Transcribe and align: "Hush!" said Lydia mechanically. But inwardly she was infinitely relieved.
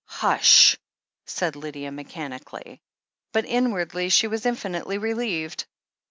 "Hush!" 0.07 0.79
said 1.27 1.55
Lydia 1.55 1.91
mechanically. 1.91 2.81
But 3.33 3.45
inwardly 3.45 4.09
she 4.09 4.25
was 4.25 4.47
infinitely 4.47 4.97
relieved. 4.97 5.67